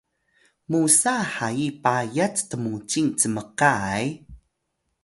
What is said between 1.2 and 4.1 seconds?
hayi payat tmucing cmka ay